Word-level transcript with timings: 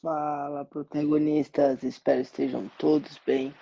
Fala, 0.00 0.64
protagonistas! 0.64 1.82
Espero 1.82 2.20
estejam 2.20 2.70
todos 2.78 3.18
bem 3.26 3.52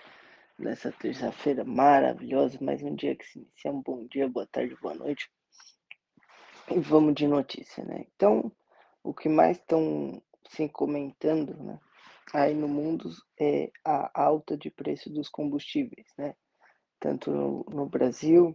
nessa 0.58 0.92
terça-feira 0.92 1.64
maravilhosa. 1.64 2.58
Mais 2.60 2.82
um 2.82 2.94
dia 2.94 3.16
que 3.16 3.24
se 3.24 3.38
inicia. 3.38 3.72
Um 3.72 3.80
bom 3.80 4.06
dia, 4.06 4.28
boa 4.28 4.46
tarde, 4.46 4.76
boa 4.82 4.94
noite. 4.94 5.30
E 6.70 6.78
vamos 6.78 7.14
de 7.14 7.26
notícia, 7.26 7.82
né? 7.86 8.04
Então, 8.14 8.52
o 9.02 9.14
que 9.14 9.30
mais 9.30 9.56
estão 9.56 10.20
se 10.50 10.68
comentando, 10.68 11.56
né? 11.56 11.80
Aí 12.34 12.54
no 12.54 12.68
mundo 12.68 13.08
é 13.40 13.70
a 13.82 14.10
alta 14.22 14.58
de 14.58 14.70
preço 14.70 15.08
dos 15.08 15.30
combustíveis, 15.30 16.08
né? 16.18 16.34
Tanto 17.00 17.30
no, 17.30 17.64
no 17.70 17.86
Brasil, 17.86 18.54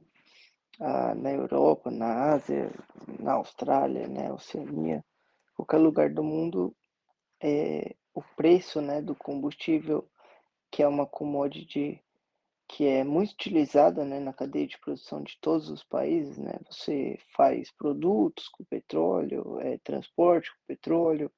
ah, 0.80 1.16
na 1.16 1.32
Europa, 1.32 1.90
na 1.90 2.34
Ásia, 2.34 2.72
na 3.20 3.34
Austrália, 3.34 4.08
né? 4.08 4.32
Oceania, 4.32 5.04
qualquer 5.56 5.78
lugar 5.78 6.14
do 6.14 6.24
mundo 6.24 6.76
é, 7.42 7.96
o 8.14 8.22
preço 8.36 8.82
né, 8.82 9.02
do 9.02 9.16
combustível, 9.16 10.08
que 10.70 10.84
é 10.84 10.88
uma 10.88 11.06
commodity 11.06 12.02
que 12.68 12.88
é 12.88 13.04
muito 13.04 13.34
utilizada 13.34 14.06
né, 14.06 14.20
na 14.20 14.32
cadeia 14.32 14.66
de 14.66 14.80
produção 14.80 15.22
de 15.22 15.38
todos 15.42 15.70
os 15.70 15.84
países. 15.84 16.38
Né? 16.38 16.54
Você 16.70 17.20
faz 17.36 17.70
produtos 17.72 18.48
com 18.48 18.64
petróleo, 18.64 19.60
é, 19.60 19.78
transporte 19.80 20.50
com 20.52 20.66
petróleo. 20.68 21.30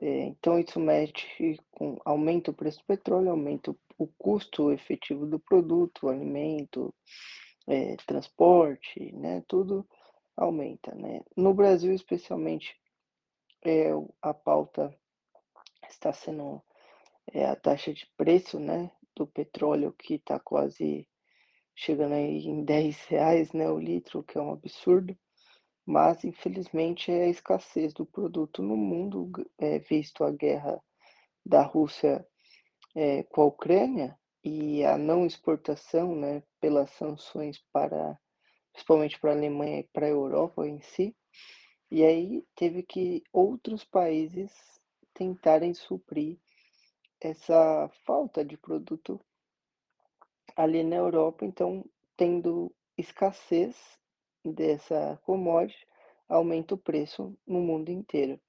É, 0.00 0.24
então 0.24 0.58
isso 0.58 0.80
mexe 0.80 1.56
com 1.70 2.00
aumenta 2.04 2.50
o 2.50 2.54
preço 2.54 2.80
do 2.80 2.84
petróleo, 2.84 3.30
aumenta 3.30 3.74
o, 3.96 4.08
custo 4.18 4.72
efetivo 4.72 5.24
do 5.24 5.38
produto, 5.38 6.08
alimento, 6.08 6.92
é, 7.68 7.94
transporte, 8.04 9.12
né? 9.12 9.44
Tudo 9.46 9.86
aumenta, 10.36 10.92
né? 10.96 11.20
No 11.36 11.54
Brasil, 11.54 11.92
especialmente, 11.94 12.76
é, 13.64 13.90
a 14.20 14.34
pauta 14.34 14.94
está 15.88 16.12
sendo 16.12 16.62
é, 17.32 17.46
a 17.46 17.56
taxa 17.56 17.92
de 17.92 18.06
preço 18.16 18.60
né, 18.60 18.90
do 19.16 19.26
petróleo, 19.26 19.92
que 19.92 20.14
está 20.14 20.38
quase 20.38 21.08
chegando 21.74 22.14
aí 22.14 22.46
em 22.46 22.64
10 22.64 23.04
reais 23.06 23.52
né, 23.52 23.68
o 23.68 23.78
litro, 23.78 24.22
que 24.22 24.38
é 24.38 24.40
um 24.40 24.52
absurdo. 24.52 25.16
Mas, 25.86 26.24
infelizmente, 26.24 27.10
é 27.10 27.24
a 27.24 27.28
escassez 27.28 27.92
do 27.92 28.06
produto 28.06 28.62
no 28.62 28.76
mundo, 28.76 29.30
é, 29.58 29.78
visto 29.78 30.24
a 30.24 30.30
guerra 30.30 30.82
da 31.44 31.62
Rússia 31.62 32.26
é, 32.94 33.22
com 33.24 33.42
a 33.42 33.46
Ucrânia 33.46 34.18
e 34.42 34.84
a 34.84 34.96
não 34.96 35.26
exportação 35.26 36.14
né, 36.14 36.42
pelas 36.60 36.90
sanções 36.92 37.62
para, 37.72 38.18
principalmente 38.72 39.18
para 39.18 39.30
a 39.30 39.34
Alemanha 39.34 39.80
e 39.80 39.88
para 39.92 40.06
a 40.06 40.10
Europa 40.10 40.66
em 40.66 40.80
si, 40.80 41.14
e 41.90 42.02
aí 42.04 42.44
teve 42.56 42.82
que 42.82 43.22
outros 43.32 43.84
países 43.84 44.52
tentarem 45.12 45.72
suprir 45.74 46.38
essa 47.20 47.88
falta 48.04 48.44
de 48.44 48.56
produto 48.56 49.20
ali 50.56 50.82
na 50.82 50.96
Europa, 50.96 51.44
então 51.44 51.84
tendo 52.16 52.74
escassez 52.96 53.76
dessa 54.44 55.18
commodity, 55.24 55.86
aumenta 56.28 56.74
o 56.74 56.78
preço 56.78 57.36
no 57.46 57.60
mundo 57.60 57.90
inteiro. 57.90 58.40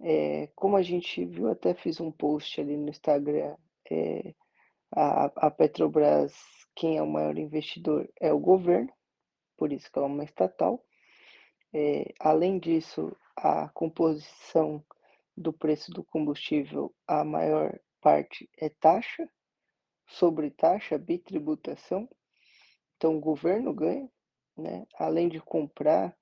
É, 0.00 0.48
como 0.54 0.76
a 0.76 0.82
gente 0.82 1.24
viu, 1.24 1.50
até 1.50 1.74
fiz 1.74 2.00
um 2.00 2.10
post 2.10 2.60
ali 2.60 2.76
no 2.76 2.88
Instagram, 2.88 3.56
é, 3.90 4.34
a, 4.94 5.46
a 5.46 5.50
Petrobras, 5.50 6.34
quem 6.74 6.96
é 6.96 7.02
o 7.02 7.06
maior 7.06 7.36
investidor 7.36 8.08
é 8.20 8.32
o 8.32 8.38
governo, 8.38 8.92
por 9.56 9.72
isso 9.72 9.90
que 9.90 9.98
ela 9.98 10.06
é 10.06 10.10
uma 10.10 10.24
estatal, 10.24 10.84
é, 11.72 12.12
além 12.18 12.58
disso, 12.58 13.16
a 13.36 13.68
composição 13.68 14.84
do 15.36 15.52
preço 15.52 15.90
do 15.92 16.02
combustível, 16.02 16.94
a 17.06 17.24
maior 17.24 17.78
parte 18.00 18.48
é 18.58 18.68
taxa, 18.68 19.28
sobre 20.06 20.50
taxa, 20.50 20.98
bitributação. 20.98 22.08
Então, 22.96 23.16
o 23.16 23.20
governo 23.20 23.72
ganha, 23.72 24.10
né? 24.56 24.86
além 24.98 25.28
de 25.28 25.40
comprar 25.40 26.16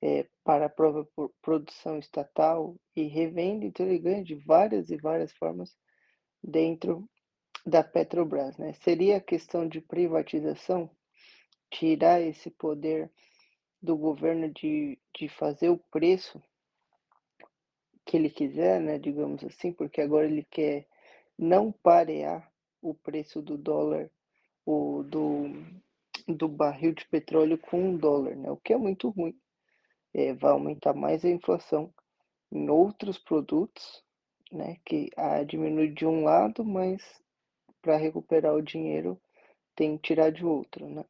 é, 0.00 0.26
para 0.44 0.66
a 0.66 0.70
própria 0.70 1.06
produção 1.42 1.98
estatal 1.98 2.76
e 2.94 3.02
revenda, 3.02 3.64
então 3.64 3.84
ele 3.84 3.98
ganha 3.98 4.22
de 4.22 4.34
várias 4.34 4.90
e 4.90 4.96
várias 4.96 5.32
formas 5.32 5.76
dentro 6.42 7.08
da 7.66 7.82
Petrobras. 7.82 8.56
Né? 8.56 8.72
Seria 8.74 9.20
questão 9.20 9.68
de 9.68 9.80
privatização, 9.80 10.88
tirar 11.70 12.20
esse 12.20 12.50
poder 12.50 13.10
do 13.86 13.96
governo 13.96 14.50
de, 14.50 14.98
de 15.16 15.28
fazer 15.28 15.68
o 15.68 15.78
preço 15.78 16.42
que 18.04 18.16
ele 18.16 18.28
quiser, 18.28 18.80
né, 18.80 18.98
digamos 18.98 19.44
assim, 19.44 19.72
porque 19.72 20.00
agora 20.00 20.26
ele 20.26 20.44
quer 20.50 20.86
não 21.38 21.70
parear 21.70 22.50
o 22.82 22.92
preço 22.92 23.40
do 23.40 23.56
dólar, 23.56 24.10
o 24.64 25.04
do, 25.04 25.52
do 26.26 26.48
barril 26.48 26.94
de 26.94 27.06
petróleo 27.06 27.56
com 27.58 27.80
um 27.80 27.96
dólar, 27.96 28.34
né, 28.34 28.50
o 28.50 28.56
que 28.56 28.72
é 28.72 28.76
muito 28.76 29.08
ruim. 29.08 29.38
É, 30.12 30.34
vai 30.34 30.50
aumentar 30.50 30.92
mais 30.92 31.24
a 31.24 31.30
inflação 31.30 31.92
em 32.50 32.68
outros 32.68 33.18
produtos, 33.18 34.02
né, 34.50 34.78
que 34.84 35.10
a 35.16 35.44
diminui 35.44 35.88
de 35.88 36.04
um 36.04 36.24
lado, 36.24 36.64
mas 36.64 37.02
para 37.80 37.96
recuperar 37.96 38.52
o 38.54 38.62
dinheiro 38.62 39.20
tem 39.76 39.96
que 39.96 40.08
tirar 40.08 40.30
de 40.30 40.44
outro, 40.44 40.88
né. 40.88 41.04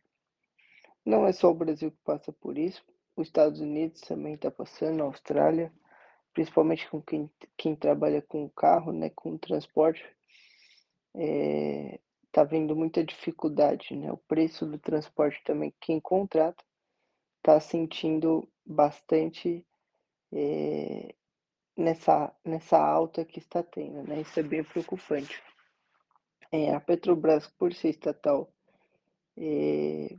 Não 1.06 1.24
é 1.24 1.32
só 1.32 1.52
o 1.52 1.54
Brasil 1.54 1.92
que 1.92 2.02
passa 2.04 2.32
por 2.32 2.58
isso, 2.58 2.84
os 3.14 3.28
Estados 3.28 3.60
Unidos 3.60 4.00
também 4.00 4.34
está 4.34 4.50
passando, 4.50 5.02
a 5.02 5.06
Austrália, 5.06 5.72
principalmente 6.34 6.90
com 6.90 7.00
quem, 7.00 7.30
quem 7.56 7.76
trabalha 7.76 8.20
com 8.20 8.48
carro, 8.50 8.92
né, 8.92 9.08
com 9.10 9.38
transporte, 9.38 10.04
está 11.14 12.42
é, 12.42 12.44
vendo 12.44 12.74
muita 12.74 13.04
dificuldade, 13.04 13.94
né? 13.94 14.12
O 14.12 14.18
preço 14.18 14.66
do 14.66 14.78
transporte 14.78 15.40
também, 15.44 15.72
quem 15.80 16.00
contrata, 16.00 16.62
está 17.38 17.60
sentindo 17.60 18.46
bastante 18.66 19.64
é, 20.32 21.14
nessa, 21.76 22.34
nessa 22.44 22.78
alta 22.78 23.24
que 23.24 23.38
está 23.38 23.62
tendo, 23.62 24.02
né? 24.02 24.22
Isso 24.22 24.40
é 24.40 24.42
bem 24.42 24.64
preocupante. 24.64 25.40
É, 26.50 26.74
a 26.74 26.80
Petrobras, 26.80 27.46
por 27.46 27.72
ser 27.72 27.90
estatal, 27.90 28.52
é, 29.36 30.14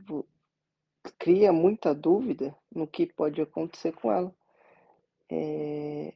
cria 1.18 1.52
muita 1.52 1.94
dúvida 1.94 2.54
no 2.74 2.86
que 2.86 3.06
pode 3.06 3.40
acontecer 3.40 3.92
com 3.92 4.12
ela. 4.12 4.34
É, 5.30 6.12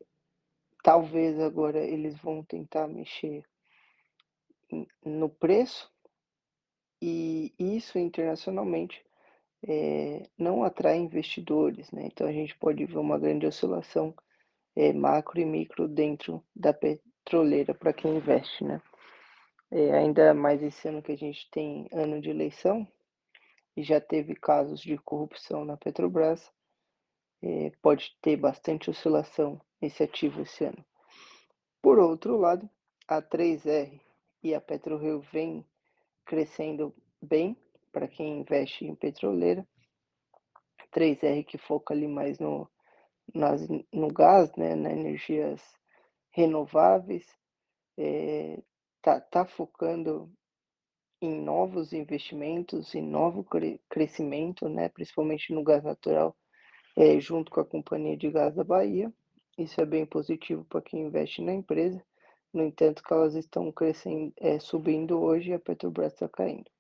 talvez 0.83 1.39
agora 1.39 1.79
eles 1.79 2.17
vão 2.19 2.43
tentar 2.43 2.89
mexer 2.89 3.45
no 5.05 5.29
preço 5.29 5.93
e 7.01 7.53
isso 7.59 7.99
internacionalmente 7.99 9.05
é, 9.67 10.23
não 10.37 10.65
atrai 10.65 10.97
investidores, 10.99 11.91
né? 11.93 12.05
Então 12.07 12.27
a 12.27 12.33
gente 12.33 12.57
pode 12.57 12.85
ver 12.85 12.99
uma 12.99 13.19
grande 13.19 13.47
oscilação 13.47 14.15
é, 14.75 14.93
macro 14.93 15.41
e 15.41 15.45
micro 15.45 15.87
dentro 15.87 16.43
da 16.55 16.73
petroleira 16.73 17.75
para 17.75 17.93
quem 17.93 18.17
investe, 18.17 18.65
né? 18.65 18.81
É, 19.71 19.93
ainda 19.93 20.35
mais 20.35 20.63
esse 20.63 20.89
ano 20.89 21.03
que 21.03 21.13
a 21.13 21.17
gente 21.17 21.49
tem 21.51 21.89
ano 21.93 22.21
de 22.21 22.31
eleição, 22.31 22.87
e 23.77 23.83
já 23.83 24.01
teve 24.01 24.35
casos 24.35 24.81
de 24.81 24.97
corrupção 24.99 25.65
na 25.65 25.77
Petrobras, 25.77 26.51
é, 27.43 27.73
pode 27.83 28.17
ter 28.21 28.37
bastante 28.37 28.91
oscilação 28.91 29.61
nesse 29.81 30.03
ativo 30.03 30.43
esse 30.43 30.65
ano. 30.65 30.85
Por 31.81 31.99
outro 31.99 32.37
lado, 32.37 32.69
a 33.09 33.21
3R 33.21 34.01
e 34.43 34.55
a 34.55 34.61
PetroRio 34.61 35.21
vem 35.33 35.67
crescendo 36.25 36.95
bem 37.21 37.57
para 37.91 38.07
quem 38.07 38.41
investe 38.41 38.85
em 38.85 38.95
petroleira. 38.95 39.67
3R 40.95 41.45
que 41.45 41.59
foca 41.59 41.95
ali 41.95 42.07
mais 42.07 42.39
no, 42.39 42.71
nas, 43.35 43.67
no 43.93 44.09
gás, 44.09 44.55
né, 44.57 44.75
nas 44.75 44.93
energias 44.93 45.61
renováveis, 46.31 47.27
é, 47.99 48.63
tá, 49.01 49.21
tá 49.21 49.45
focando 49.45 50.33
em 51.23 51.41
novos 51.41 51.93
investimentos, 51.93 52.95
em 52.95 53.03
novo 53.03 53.45
cre 53.45 53.81
crescimento, 53.89 54.69
né, 54.69 54.89
principalmente 54.89 55.53
no 55.53 55.63
gás 55.63 55.85
natural, 55.85 56.37
é, 56.97 57.19
junto 57.21 57.51
com 57.51 57.61
a 57.61 57.65
Companhia 57.65 58.17
de 58.17 58.29
Gás 58.29 58.55
da 58.55 58.65
Bahia. 58.65 59.13
Isso 59.57 59.81
é 59.81 59.87
bem 59.87 60.05
positivo 60.05 60.65
para 60.65 60.83
quem 60.83 61.03
investe 61.03 61.41
na 61.41 61.53
empresa. 61.53 62.05
No 62.53 62.65
entanto, 62.65 63.03
que 63.03 63.13
elas 63.13 63.35
estão 63.35 63.71
crescendo, 63.71 64.33
é, 64.39 64.59
subindo 64.59 65.21
hoje 65.21 65.51
e 65.51 65.55
a 65.55 65.59
Petrobras 65.59 66.13
está 66.13 66.29
caindo. 66.29 66.71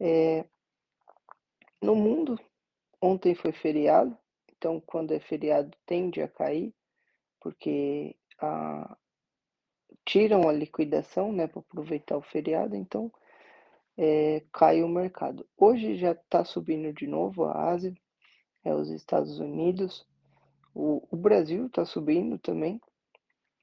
É, 0.00 0.44
no 1.82 1.94
mundo, 1.94 2.40
ontem 3.00 3.34
foi 3.34 3.52
feriado, 3.52 4.16
então 4.56 4.80
quando 4.80 5.12
é 5.12 5.20
feriado 5.20 5.70
tende 5.84 6.22
a 6.22 6.28
cair, 6.28 6.74
porque 7.40 8.16
a, 8.40 8.96
tiram 10.04 10.48
a 10.48 10.52
liquidação 10.52 11.30
né, 11.30 11.46
para 11.46 11.60
aproveitar 11.60 12.16
o 12.16 12.22
feriado, 12.22 12.74
então 12.74 13.12
é, 13.96 14.42
cai 14.52 14.82
o 14.82 14.88
mercado. 14.88 15.46
Hoje 15.56 15.96
já 15.96 16.12
está 16.12 16.44
subindo 16.44 16.92
de 16.92 17.06
novo 17.06 17.44
a 17.44 17.70
Ásia, 17.70 17.94
é, 18.64 18.74
os 18.74 18.90
Estados 18.90 19.38
Unidos, 19.38 20.06
o, 20.74 21.06
o 21.10 21.16
Brasil 21.16 21.66
está 21.66 21.84
subindo 21.84 22.38
também, 22.38 22.80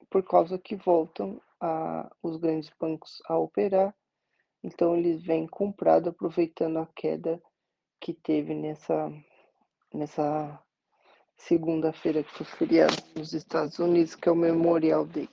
por 0.08 0.22
causa 0.22 0.58
que 0.58 0.76
voltam 0.76 1.40
a 1.60 2.10
os 2.22 2.36
grandes 2.36 2.70
bancos 2.78 3.22
a 3.26 3.38
operar, 3.38 3.94
então 4.62 4.96
eles 4.96 5.22
vêm 5.22 5.46
comprado 5.46 6.08
aproveitando 6.08 6.78
a 6.78 6.86
queda 6.94 7.40
que 8.00 8.12
teve 8.12 8.54
nessa 8.54 9.12
nessa 9.92 10.58
segunda-feira, 11.36 12.22
que 12.22 12.32
foi 12.32 12.46
feriado 12.46 12.96
nos 13.14 13.32
Estados 13.32 13.78
Unidos, 13.78 14.14
que 14.14 14.28
é 14.28 14.32
o 14.32 14.36
Memorial 14.36 15.04
Day. 15.04 15.28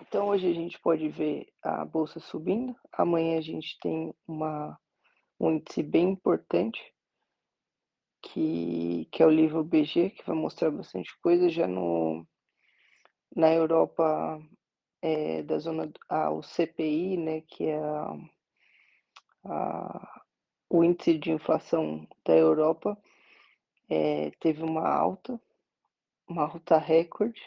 Então 0.00 0.28
hoje 0.28 0.48
a 0.48 0.52
gente 0.54 0.78
pode 0.80 1.08
ver 1.08 1.48
a 1.62 1.84
bolsa 1.84 2.20
subindo, 2.20 2.74
amanhã 2.92 3.38
a 3.38 3.42
gente 3.42 3.78
tem 3.80 4.14
uma 4.26 4.78
um 5.40 5.52
índice 5.52 5.82
bem 5.82 6.10
importante, 6.10 6.80
que 8.22 9.06
que 9.12 9.22
é 9.22 9.26
o 9.26 9.30
nível 9.30 9.62
BG, 9.64 10.10
que 10.10 10.24
vai 10.26 10.36
mostrar 10.36 10.70
bastante 10.70 11.10
coisa, 11.20 11.48
já 11.48 11.66
no 11.66 12.26
na 13.34 13.52
Europa, 13.52 14.40
eh, 15.02 15.42
da 15.42 15.58
zona 15.58 15.90
ah, 16.08 16.30
o 16.30 16.42
CPI, 16.42 17.16
né, 17.16 17.40
que 17.42 17.64
é 17.66 17.78
a 17.78 18.16
a 19.44 20.22
o 20.70 20.84
índice 20.84 21.18
de 21.18 21.32
inflação 21.32 22.06
da 22.24 22.36
Europa, 22.36 22.96
eh, 23.90 24.30
teve 24.40 24.62
uma 24.62 24.86
alta, 24.88 25.40
uma 26.28 26.44
alta 26.44 26.78
recorde, 26.78 27.40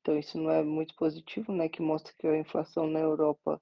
então 0.00 0.18
isso 0.18 0.38
não 0.38 0.50
é 0.50 0.62
muito 0.62 0.94
positivo, 0.96 1.52
né, 1.52 1.68
que 1.68 1.82
mostra 1.82 2.12
que 2.18 2.26
a 2.26 2.38
inflação 2.38 2.86
na 2.86 3.00
Europa, 3.00 3.60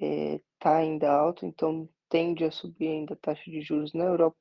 eh, 0.00 0.40
tá 0.58 0.76
ainda 0.76 1.10
alta, 1.10 1.46
então 1.46 1.88
tende 2.08 2.44
a 2.44 2.50
subir 2.50 2.88
ainda 2.88 3.14
a 3.14 3.16
taxa 3.16 3.50
de 3.50 3.60
juros 3.60 3.92
na 3.92 4.04
Europa. 4.04 4.36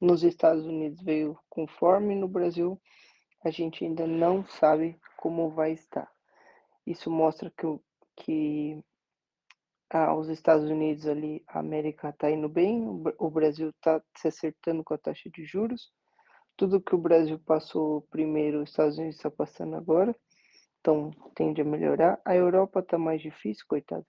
Nos 0.00 0.22
Estados 0.22 0.64
Unidos 0.66 1.00
veio 1.02 1.38
conforme, 1.48 2.14
no 2.14 2.28
Brasil 2.28 2.80
a 3.44 3.50
gente 3.50 3.84
ainda 3.84 4.06
não 4.06 4.44
sabe 4.44 4.98
como 5.16 5.50
vai 5.50 5.72
estar. 5.72 6.10
Isso 6.86 7.10
mostra 7.10 7.50
que 7.50 7.66
que 8.16 8.82
ah, 9.90 10.14
os 10.14 10.28
Estados 10.28 10.68
Unidos 10.68 11.06
ali, 11.06 11.44
a 11.46 11.60
América 11.60 12.12
tá 12.12 12.30
indo 12.30 12.48
bem, 12.48 12.88
o 12.88 12.94
Bra 12.94 13.14
o 13.18 13.30
Brasil 13.30 13.72
tá 13.80 14.02
se 14.16 14.28
acertando 14.28 14.82
com 14.82 14.94
a 14.94 14.98
taxa 14.98 15.30
de 15.30 15.44
juros, 15.44 15.92
tudo 16.56 16.80
que 16.80 16.94
o 16.94 16.98
Brasil 16.98 17.38
passou 17.38 18.02
primeiro, 18.10 18.62
os 18.62 18.70
Estados 18.70 18.98
Unidos 18.98 19.16
está 19.16 19.30
passando 19.30 19.76
agora, 19.76 20.16
então 20.86 21.10
tende 21.34 21.60
a 21.60 21.64
melhorar. 21.64 22.20
A 22.24 22.36
Europa 22.36 22.80
tá 22.80 22.96
mais 22.96 23.20
difícil, 23.20 23.64
coitada. 23.66 24.06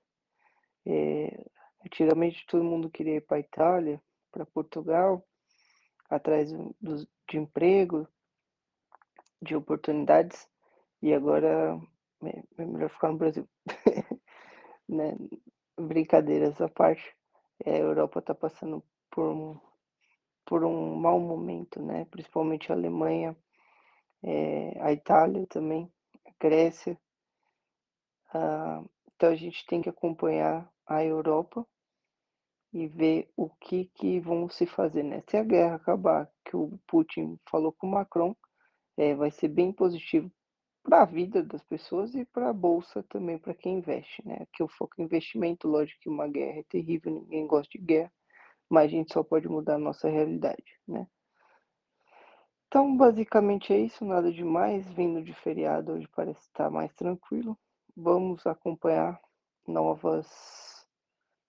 Eh, 0.86 1.44
antigamente 1.86 2.46
todo 2.48 2.64
mundo 2.64 2.90
queria 2.92 3.16
ir 3.18 3.22
pra 3.22 3.40
Itália, 3.40 4.02
pra 4.32 4.46
Portugal, 4.46 5.26
atrás 6.10 6.52
do 6.82 7.08
de 7.30 7.38
emprego, 7.38 8.08
de 9.42 9.56
oportunidades, 9.56 10.48
e 11.02 11.14
agora 11.14 11.80
é 12.24 12.44
é 12.62 12.66
melhor 12.66 12.90
ficar 12.90 13.10
no 13.12 13.18
Brasil, 13.18 13.48
né. 14.90 15.16
Brincadeiras 15.80 16.60
à 16.62 16.70
parte, 16.70 17.16
eh, 17.66 17.76
a 17.76 17.80
Europa 17.80 18.22
tá 18.22 18.36
passando 18.36 18.84
por 19.12 19.28
um 19.32 19.60
por 20.46 20.64
um 20.66 20.96
mau 20.96 21.20
momento, 21.20 21.82
né, 21.82 22.06
principalmente 22.06 22.72
a 22.72 22.76
Alemanha, 22.76 23.36
eh, 24.24 24.74
a 24.82 24.92
Itália 24.94 25.46
também, 25.48 25.92
Grécia. 26.40 26.98
Ah, 28.34 28.84
então 29.16 29.30
a 29.30 29.36
gente 29.36 29.66
tem 29.66 29.82
que 29.82 29.90
acompanhar 29.90 30.70
a 30.86 31.04
Europa 31.04 31.66
e 32.74 32.88
ver 32.88 33.30
o 33.38 33.50
que 33.50 33.86
que 33.96 34.20
vão 34.20 34.50
se 34.50 34.66
fazer, 34.66 35.04
né. 35.04 35.24
Se 35.30 35.38
a 35.38 35.44
guerra 35.44 35.76
acabar, 35.76 36.30
que 36.46 36.56
o 36.56 36.78
Putin 36.88 37.40
falou 37.50 37.72
com 37.72 37.88
o 37.88 37.92
Macron, 37.92 38.36
eh, 38.98 39.16
vai 39.16 39.32
ser 39.32 39.50
bem 39.50 39.72
positivo 39.74 40.32
pra 40.84 41.06
vida 41.06 41.44
das 41.44 41.64
pessoas 41.66 42.16
e 42.16 42.26
pra 42.26 42.54
bolsa 42.54 43.04
também, 43.10 43.38
pra 43.40 43.56
quem 43.56 43.76
investe, 43.80 44.26
né, 44.28 44.48
que 44.54 44.64
o 44.64 44.68
foco 44.70 44.96
é 45.00 45.04
investimento, 45.04 45.68
lógico 45.68 46.00
que 46.02 46.10
uma 46.10 46.28
guerra 46.28 46.60
é 46.62 46.64
terrível, 46.70 47.14
ninguém 47.14 47.48
gosta 47.48 47.70
de 47.78 47.86
guerra, 47.86 48.12
mas 48.70 48.86
a 48.86 48.90
gente 48.90 49.14
só 49.14 49.24
pode 49.24 49.50
mudar 49.50 49.76
a 49.76 49.80
nossa 49.80 50.10
realidade, 50.10 50.64
né. 50.88 51.08
Então 52.68 52.98
basicamente 52.98 53.74
é 53.74 53.80
isso, 53.80 54.04
nada 54.04 54.32
demais, 54.32 54.86
vindo 54.90 55.24
de 55.24 55.34
feriado 55.34 55.94
hoje 55.94 56.08
parece 56.14 56.42
estar 56.42 56.70
mais 56.70 56.94
tranquilo, 56.94 57.58
vamos 57.96 58.46
acompanhar 58.46 59.20
novas 59.66 60.86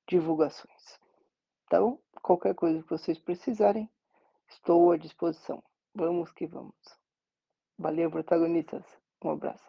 divulgações. 0.09 0.99
Então, 1.67 1.99
qualquer 2.23 2.55
coisa 2.55 2.83
que 2.83 2.89
vocês 2.89 3.19
precisarem, 3.19 3.91
estou 4.49 4.93
à 4.93 4.97
disposição. 4.97 5.63
Vamos 5.95 6.33
que 6.33 6.47
vamos. 6.47 6.75
Valeu 7.77 8.11
protagonistas, 8.11 8.85
um 9.23 9.31
abraço. 9.31 9.69